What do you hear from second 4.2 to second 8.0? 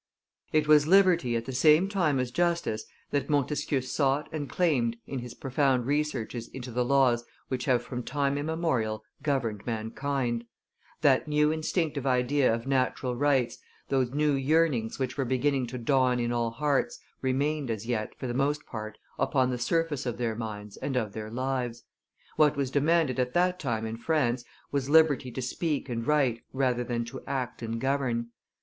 and claimed in his profound researches into the laws which have